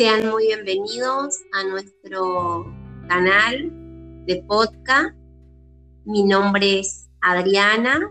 [0.00, 2.64] Sean muy bienvenidos a nuestro
[3.06, 3.70] canal
[4.24, 5.14] de podcast.
[6.06, 8.08] Mi nombre es Adriana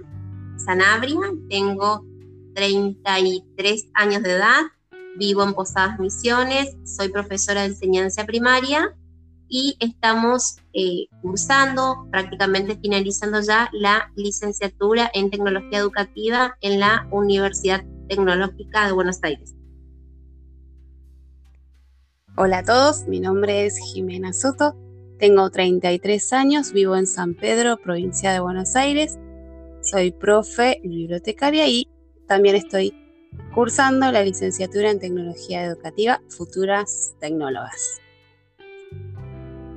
[0.64, 1.18] Sanabria,
[1.50, 2.06] tengo
[2.54, 4.62] 33 años de edad,
[5.18, 8.96] vivo en Posadas Misiones, soy profesora de enseñanza primaria
[9.48, 17.84] y estamos eh, cursando, prácticamente finalizando ya la licenciatura en tecnología educativa en la Universidad
[18.08, 19.56] Tecnológica de Buenos Aires.
[22.36, 24.76] Hola a todos, mi nombre es Jimena Soto,
[25.18, 29.20] tengo 33 años, vivo en San Pedro, provincia de Buenos Aires,
[29.82, 31.90] soy profe y bibliotecaria y
[32.28, 32.94] también estoy
[33.54, 38.00] cursando la licenciatura en tecnología educativa Futuras Tecnólogas.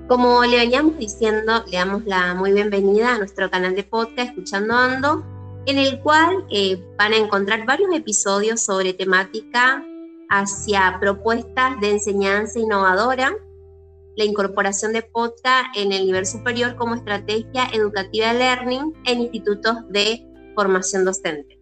[0.06, 4.75] Como le veníamos diciendo, le damos la muy bienvenida a nuestro canal de podcast Escuchando
[4.75, 5.25] Ando,
[5.67, 9.84] en el cual eh, van a encontrar varios episodios sobre temática
[10.33, 13.36] hacia propuestas de enseñanza innovadora,
[14.16, 19.77] la incorporación de podcast en el nivel superior como estrategia educativa de learning en institutos
[19.91, 21.61] de formación docente.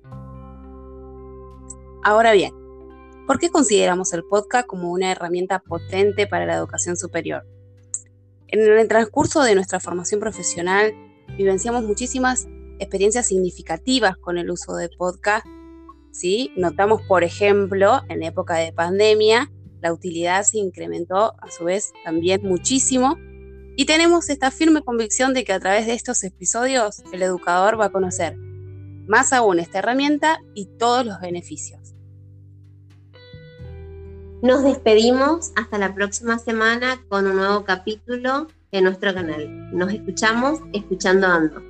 [2.04, 2.54] Ahora bien,
[3.26, 7.44] ¿por qué consideramos el podcast como una herramienta potente para la educación superior?
[8.46, 10.94] En el transcurso de nuestra formación profesional
[11.36, 12.46] vivenciamos muchísimas
[12.78, 15.44] experiencias significativas con el uso de podcast.
[16.56, 22.42] Notamos, por ejemplo, en época de pandemia, la utilidad se incrementó a su vez también
[22.42, 23.16] muchísimo
[23.76, 27.86] y tenemos esta firme convicción de que a través de estos episodios el educador va
[27.86, 28.36] a conocer
[29.06, 31.94] más aún esta herramienta y todos los beneficios.
[34.42, 39.76] Nos despedimos hasta la próxima semana con un nuevo capítulo en nuestro canal.
[39.76, 41.62] Nos escuchamos escuchando Ando.